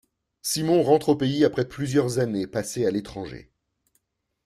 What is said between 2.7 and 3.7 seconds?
à l'étranger.